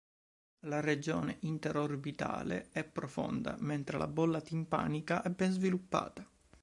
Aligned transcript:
La 0.61 0.79
regione 0.79 1.37
inter-orbitale 1.41 2.69
è 2.71 2.83
profonda, 2.83 3.55
mentre 3.59 3.99
la 3.99 4.07
bolla 4.07 4.41
timpanica 4.41 5.21
è 5.21 5.29
ben 5.29 5.51
sviluppata. 5.51 6.27